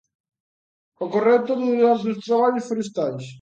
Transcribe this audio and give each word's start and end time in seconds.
Ocorreu 1.03 1.39
todo 1.47 1.61
durante 1.71 2.07
uns 2.11 2.25
traballos 2.27 2.67
forestais. 2.69 3.25